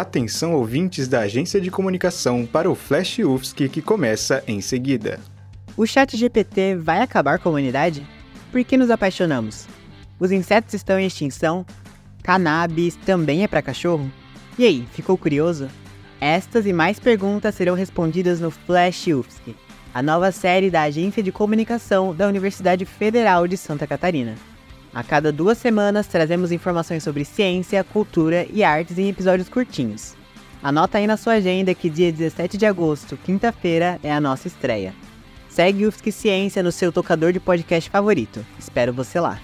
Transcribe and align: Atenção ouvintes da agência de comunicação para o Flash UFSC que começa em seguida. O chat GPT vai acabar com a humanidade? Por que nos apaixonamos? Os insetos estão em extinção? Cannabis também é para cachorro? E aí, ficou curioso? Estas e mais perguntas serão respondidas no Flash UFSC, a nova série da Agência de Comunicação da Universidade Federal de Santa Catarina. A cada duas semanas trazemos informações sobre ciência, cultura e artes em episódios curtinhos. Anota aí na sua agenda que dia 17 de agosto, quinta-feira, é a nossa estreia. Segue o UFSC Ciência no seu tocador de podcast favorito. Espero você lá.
Atenção 0.00 0.54
ouvintes 0.54 1.06
da 1.08 1.20
agência 1.20 1.60
de 1.60 1.70
comunicação 1.70 2.46
para 2.46 2.70
o 2.70 2.74
Flash 2.74 3.18
UFSC 3.18 3.68
que 3.68 3.82
começa 3.82 4.42
em 4.46 4.62
seguida. 4.62 5.20
O 5.76 5.86
chat 5.86 6.16
GPT 6.16 6.76
vai 6.76 7.02
acabar 7.02 7.38
com 7.38 7.50
a 7.50 7.52
humanidade? 7.52 8.02
Por 8.50 8.64
que 8.64 8.78
nos 8.78 8.90
apaixonamos? 8.90 9.68
Os 10.18 10.32
insetos 10.32 10.72
estão 10.72 10.98
em 10.98 11.04
extinção? 11.04 11.66
Cannabis 12.22 12.96
também 12.96 13.42
é 13.42 13.46
para 13.46 13.60
cachorro? 13.60 14.10
E 14.58 14.64
aí, 14.64 14.88
ficou 14.90 15.18
curioso? 15.18 15.68
Estas 16.18 16.64
e 16.64 16.72
mais 16.72 16.98
perguntas 16.98 17.54
serão 17.54 17.74
respondidas 17.74 18.40
no 18.40 18.50
Flash 18.50 19.06
UFSC, 19.06 19.54
a 19.92 20.02
nova 20.02 20.32
série 20.32 20.70
da 20.70 20.80
Agência 20.80 21.22
de 21.22 21.30
Comunicação 21.30 22.14
da 22.14 22.26
Universidade 22.26 22.86
Federal 22.86 23.46
de 23.46 23.58
Santa 23.58 23.86
Catarina. 23.86 24.34
A 24.92 25.04
cada 25.04 25.30
duas 25.30 25.58
semanas 25.58 26.06
trazemos 26.06 26.50
informações 26.50 27.02
sobre 27.02 27.24
ciência, 27.24 27.84
cultura 27.84 28.46
e 28.52 28.64
artes 28.64 28.98
em 28.98 29.08
episódios 29.08 29.48
curtinhos. 29.48 30.14
Anota 30.62 30.98
aí 30.98 31.06
na 31.06 31.16
sua 31.16 31.34
agenda 31.34 31.74
que 31.74 31.88
dia 31.88 32.12
17 32.12 32.58
de 32.58 32.66
agosto, 32.66 33.16
quinta-feira, 33.16 33.98
é 34.02 34.12
a 34.12 34.20
nossa 34.20 34.48
estreia. 34.48 34.92
Segue 35.48 35.84
o 35.84 35.88
UFSC 35.88 36.12
Ciência 36.12 36.62
no 36.62 36.72
seu 36.72 36.92
tocador 36.92 37.32
de 37.32 37.40
podcast 37.40 37.88
favorito. 37.88 38.44
Espero 38.58 38.92
você 38.92 39.18
lá. 39.18 39.40